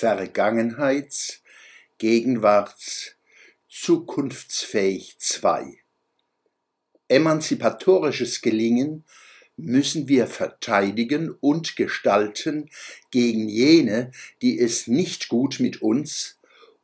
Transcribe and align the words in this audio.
Vergangenheits-, 0.00 1.42
Gegenwarts-, 1.98 3.16
Zukunftsfähig 3.68 5.18
2. 5.18 5.76
Emanzipatorisches 7.08 8.40
Gelingen 8.40 9.04
müssen 9.58 10.08
wir 10.08 10.26
verteidigen 10.26 11.30
und 11.30 11.76
gestalten 11.76 12.70
gegen 13.10 13.50
jene, 13.50 14.10
die 14.40 14.58
es 14.58 14.86
nicht 14.86 15.28
gut 15.28 15.60
mit 15.60 15.82
uns 15.82 16.38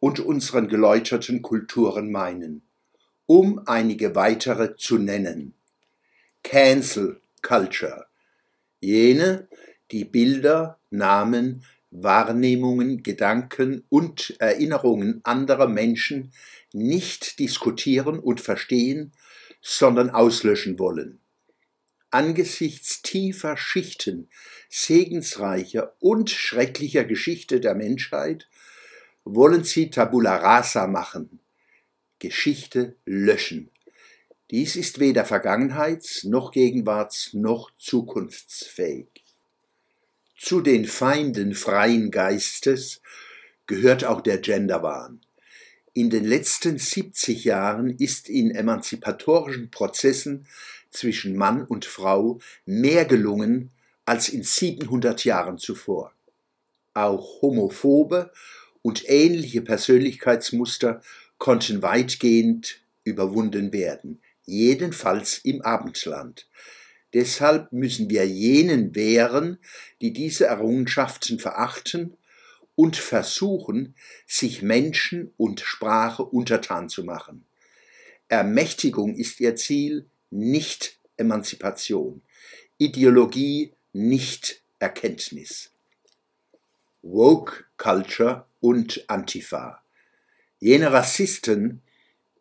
und 0.00 0.18
unseren 0.18 0.68
geläuterten 0.68 1.42
Kulturen 1.42 2.10
meinen, 2.10 2.62
um 3.26 3.60
einige 3.66 4.14
weitere 4.14 4.74
zu 4.76 4.96
nennen. 4.96 5.52
Cancel 6.42 7.20
Culture. 7.42 8.06
Jene, 8.80 9.48
die 9.90 10.06
Bilder, 10.06 10.78
Namen, 10.88 11.62
Wahrnehmungen, 11.92 13.02
Gedanken 13.02 13.84
und 13.88 14.34
Erinnerungen 14.40 15.20
anderer 15.24 15.68
Menschen 15.68 16.32
nicht 16.72 17.38
diskutieren 17.38 18.18
und 18.18 18.40
verstehen, 18.40 19.12
sondern 19.60 20.10
auslöschen 20.10 20.78
wollen 20.78 21.22
angesichts 22.12 23.02
tiefer 23.02 23.56
Schichten 23.56 24.28
segensreicher 24.68 25.96
und 25.98 26.30
schrecklicher 26.30 27.04
Geschichte 27.04 27.58
der 27.60 27.74
Menschheit 27.74 28.48
wollen 29.24 29.64
sie 29.64 29.90
Tabula 29.90 30.36
rasa 30.36 30.86
machen, 30.86 31.40
Geschichte 32.18 32.96
löschen. 33.06 33.70
Dies 34.50 34.76
ist 34.76 34.98
weder 34.98 35.24
Vergangenheits- 35.24 36.24
noch 36.28 36.52
Gegenwarts- 36.52 37.32
noch 37.32 37.70
zukunftsfähig. 37.76 39.21
Zu 40.44 40.60
den 40.60 40.86
Feinden 40.86 41.54
freien 41.54 42.10
Geistes 42.10 43.00
gehört 43.68 44.04
auch 44.04 44.20
der 44.20 44.38
Genderwahn. 44.38 45.20
In 45.92 46.10
den 46.10 46.24
letzten 46.24 46.78
70 46.78 47.44
Jahren 47.44 47.90
ist 47.90 48.28
in 48.28 48.50
emanzipatorischen 48.50 49.70
Prozessen 49.70 50.48
zwischen 50.90 51.36
Mann 51.36 51.64
und 51.64 51.84
Frau 51.84 52.40
mehr 52.66 53.04
gelungen 53.04 53.70
als 54.04 54.30
in 54.30 54.42
700 54.42 55.24
Jahren 55.24 55.58
zuvor. 55.58 56.12
Auch 56.92 57.40
homophobe 57.40 58.32
und 58.82 59.08
ähnliche 59.08 59.62
Persönlichkeitsmuster 59.62 61.02
konnten 61.38 61.82
weitgehend 61.82 62.80
überwunden 63.04 63.72
werden, 63.72 64.20
jedenfalls 64.44 65.38
im 65.38 65.62
Abendland. 65.62 66.48
Deshalb 67.14 67.72
müssen 67.72 68.08
wir 68.08 68.26
jenen 68.26 68.94
wehren, 68.94 69.58
die 70.00 70.12
diese 70.12 70.46
Errungenschaften 70.46 71.38
verachten 71.38 72.16
und 72.74 72.96
versuchen, 72.96 73.94
sich 74.26 74.62
Menschen 74.62 75.32
und 75.36 75.60
Sprache 75.60 76.24
untertan 76.24 76.88
zu 76.88 77.04
machen. 77.04 77.44
Ermächtigung 78.28 79.14
ist 79.14 79.40
ihr 79.40 79.56
Ziel, 79.56 80.06
nicht 80.30 80.98
Emanzipation, 81.18 82.22
Ideologie 82.78 83.74
nicht 83.92 84.62
Erkenntnis. 84.78 85.70
Woke 87.02 87.64
Culture 87.76 88.46
und 88.60 89.04
Antifa. 89.08 89.82
Jene 90.60 90.92
Rassisten, 90.92 91.82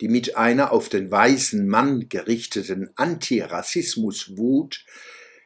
die 0.00 0.08
mit 0.08 0.36
einer 0.36 0.72
auf 0.72 0.88
den 0.88 1.10
weißen 1.10 1.66
Mann 1.68 2.08
gerichteten 2.08 2.90
Antirassismuswut 2.96 4.84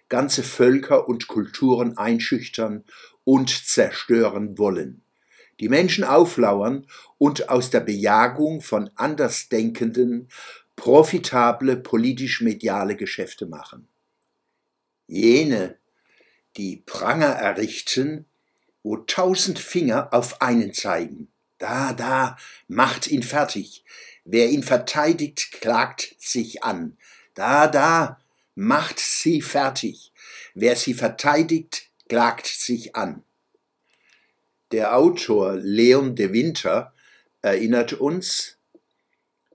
ganze 0.08 0.42
Völker 0.42 1.08
und 1.08 1.26
Kulturen 1.26 1.96
einschüchtern 1.96 2.84
und 3.24 3.48
zerstören 3.48 4.58
wollen, 4.58 5.02
die 5.58 5.70
Menschen 5.70 6.04
auflauern 6.04 6.86
und 7.16 7.48
aus 7.48 7.70
der 7.70 7.80
Bejagung 7.80 8.60
von 8.60 8.90
Andersdenkenden 8.96 10.28
profitable 10.76 11.76
politisch-mediale 11.76 12.96
Geschäfte 12.96 13.46
machen. 13.46 13.88
Jene, 15.06 15.78
die 16.56 16.82
Pranger 16.84 17.26
errichten, 17.26 18.26
wo 18.82 18.96
tausend 18.96 19.58
Finger 19.58 20.12
auf 20.12 20.42
einen 20.42 20.74
zeigen. 20.74 21.28
Da, 21.62 21.92
da, 21.92 22.36
macht 22.66 23.06
ihn 23.06 23.22
fertig. 23.22 23.84
Wer 24.24 24.50
ihn 24.50 24.64
verteidigt, 24.64 25.52
klagt 25.60 26.16
sich 26.18 26.64
an. 26.64 26.96
Da, 27.34 27.68
da, 27.68 28.18
macht 28.56 28.98
sie 28.98 29.40
fertig. 29.42 30.12
Wer 30.56 30.74
sie 30.74 30.92
verteidigt, 30.92 31.88
klagt 32.08 32.48
sich 32.48 32.96
an. 32.96 33.22
Der 34.72 34.96
Autor 34.96 35.54
Leon 35.54 36.16
de 36.16 36.32
Winter 36.32 36.92
erinnert 37.42 37.92
uns, 37.92 38.56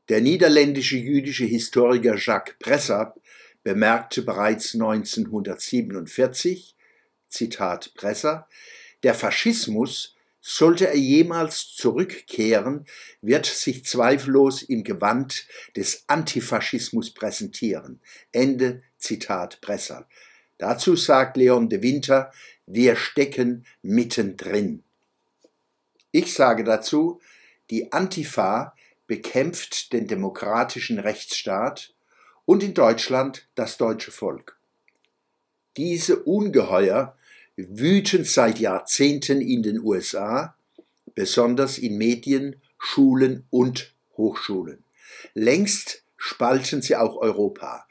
der 0.08 0.22
niederländische 0.22 0.96
jüdische 0.96 1.44
Historiker 1.44 2.16
Jacques 2.16 2.56
Presser 2.58 3.16
bemerkte 3.64 4.22
bereits 4.22 4.74
1947, 4.76 6.74
Zitat 7.28 7.94
Presser, 7.96 8.48
der 9.04 9.14
Faschismus, 9.14 10.17
sollte 10.50 10.88
er 10.88 10.96
jemals 10.96 11.76
zurückkehren, 11.76 12.86
wird 13.22 13.46
sich 13.46 13.84
zweifellos 13.84 14.62
im 14.62 14.86
Gewand 14.86 15.46
des 15.76 16.06
Antifaschismus 16.08 17.14
präsentieren. 17.14 18.00
Ende 18.32 18.82
Zitat 18.98 19.60
Presser. 19.60 20.08
Dazu 20.58 20.96
sagt 20.96 21.36
Leon 21.36 21.68
de 21.68 21.82
Winter, 21.82 22.32
wir 22.66 22.96
stecken 22.96 23.66
mittendrin. 23.82 24.84
Ich 26.12 26.34
sage 26.34 26.64
dazu, 26.64 27.20
die 27.70 27.92
Antifa 27.92 28.74
bekämpft 29.06 29.92
den 29.92 30.08
demokratischen 30.08 30.98
Rechtsstaat 30.98 31.94
und 32.46 32.64
in 32.64 32.74
Deutschland 32.74 33.50
das 33.56 33.76
deutsche 33.76 34.12
Volk. 34.12 34.58
Diese 35.76 36.24
Ungeheuer 36.24 37.17
wüten 37.58 38.24
seit 38.24 38.60
Jahrzehnten 38.60 39.42
in 39.42 39.64
den 39.64 39.80
USA, 39.80 40.56
besonders 41.16 41.80
in 41.80 41.98
Medien, 41.98 42.62
Schulen 42.78 43.46
und 43.50 43.94
Hochschulen. 44.16 44.84
Längst 45.34 46.04
spalten 46.16 46.82
sie 46.82 46.96
auch 46.96 47.16
Europa. 47.18 47.88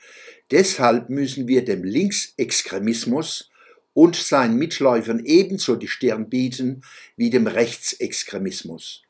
Deshalb 0.50 1.10
müssen 1.10 1.48
wir 1.48 1.64
dem 1.64 1.82
Linksextremismus 1.82 3.50
und 3.94 4.14
seinen 4.14 4.56
Mitläufern 4.56 5.24
ebenso 5.24 5.74
die 5.74 5.88
Stirn 5.88 6.28
bieten 6.28 6.82
wie 7.16 7.30
dem 7.30 7.46
Rechtsextremismus. 7.46 9.02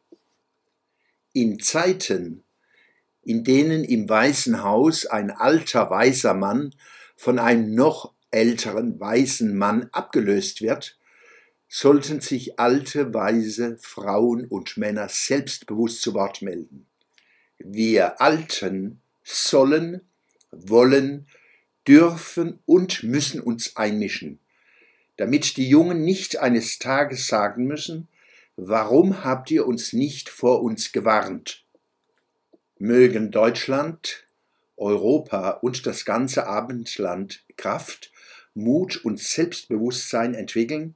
In 1.33 1.61
Zeiten, 1.61 2.45
in 3.22 3.45
denen 3.45 3.84
im 3.84 4.09
Weißen 4.09 4.62
Haus 4.62 5.05
ein 5.05 5.31
alter 5.31 5.91
weißer 5.91 6.33
Mann 6.33 6.75
von 7.16 7.39
einem 7.39 7.75
noch 7.75 8.12
älteren 8.31 8.98
weißen 8.98 9.56
Mann 9.56 9.88
abgelöst 9.92 10.62
wird, 10.62 10.98
sollten 11.69 12.20
sich 12.20 12.59
alte 12.59 13.12
weise 13.12 13.78
Frauen 13.81 14.47
und 14.47 14.76
Männer 14.76 15.09
selbstbewusst 15.09 16.03
zu 16.03 16.14
Wort 16.14 16.42
melden. 16.42 16.86
Wir 17.59 18.20
Alten 18.20 19.00
sollen, 19.22 20.03
wollen, 20.50 21.26
dürfen 21.86 22.60
und 22.66 23.03
müssen 23.03 23.41
uns 23.41 23.76
einmischen, 23.76 24.38
damit 25.16 25.56
die 25.56 25.69
Jungen 25.69 26.04
nicht 26.04 26.38
eines 26.38 26.78
Tages 26.78 27.26
sagen 27.26 27.66
müssen, 27.66 28.09
Warum 28.59 29.22
habt 29.22 29.50
ihr 29.50 29.66
uns 29.66 29.92
nicht 29.92 30.31
vor 30.31 30.62
uns 30.62 30.91
gewarnt? 30.91 31.62
Mögen 32.78 33.31
Deutschland, 33.31 34.25
Europa 34.78 35.50
und 35.50 35.84
das 35.84 36.06
ganze 36.06 36.47
Abendland 36.47 37.44
Kraft, 37.59 38.10
Mut 38.56 39.05
und 39.05 39.21
Selbstbewusstsein 39.21 40.34
entwickeln, 40.34 40.94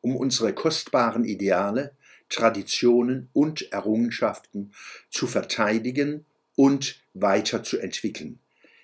um 0.00 0.16
unsere 0.16 0.54
kostbaren 0.54 1.24
Ideale, 1.24 1.94
Traditionen 2.30 3.28
und 3.32 3.70
Errungenschaften 3.72 4.72
zu 5.10 5.26
verteidigen 5.26 6.24
und 6.56 7.02
weiterzuentwickeln. 7.12 8.38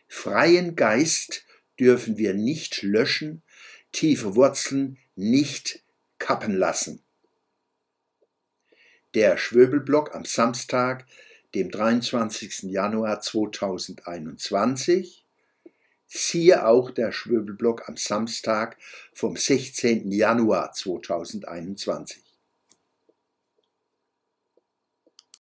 Freien 0.08 0.76
Geist 0.76 1.44
dürfen 1.78 2.18
wir 2.18 2.34
nicht 2.34 2.82
löschen, 2.82 3.42
tiefe 3.92 4.36
Wurzeln 4.36 4.98
nicht 5.16 5.82
kappen 6.18 6.54
lassen 6.54 7.02
der 9.14 9.36
Schwöbelblock 9.36 10.14
am 10.14 10.24
Samstag, 10.24 11.04
dem 11.54 11.70
23. 11.70 12.70
Januar 12.70 13.20
2021. 13.20 15.19
Siehe 16.12 16.66
auch 16.66 16.90
der 16.90 17.12
Schwöbelblock 17.12 17.88
am 17.88 17.96
Samstag 17.96 18.76
vom 19.12 19.36
16. 19.36 20.10
Januar 20.10 20.72
2021. 20.72 22.29